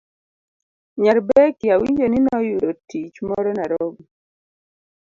[1.01, 4.03] Nyar Becky awinjo ni noyudo tich moro Narobi